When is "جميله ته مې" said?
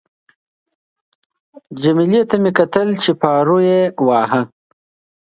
1.81-2.51